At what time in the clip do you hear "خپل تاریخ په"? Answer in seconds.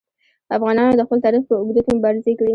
1.07-1.53